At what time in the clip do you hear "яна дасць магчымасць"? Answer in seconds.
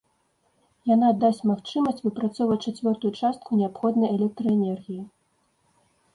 0.95-2.01